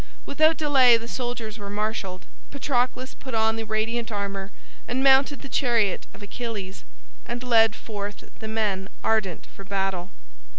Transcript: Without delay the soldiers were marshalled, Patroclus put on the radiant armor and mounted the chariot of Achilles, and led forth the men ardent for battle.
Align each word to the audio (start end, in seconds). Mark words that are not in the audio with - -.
Without 0.25 0.57
delay 0.57 0.97
the 0.97 1.07
soldiers 1.07 1.59
were 1.59 1.69
marshalled, 1.69 2.25
Patroclus 2.49 3.13
put 3.13 3.35
on 3.35 3.55
the 3.55 3.67
radiant 3.67 4.11
armor 4.11 4.49
and 4.87 5.03
mounted 5.03 5.43
the 5.43 5.47
chariot 5.47 6.07
of 6.11 6.23
Achilles, 6.23 6.83
and 7.23 7.43
led 7.43 7.75
forth 7.75 8.27
the 8.39 8.47
men 8.47 8.89
ardent 9.03 9.45
for 9.55 9.63
battle. 9.63 10.09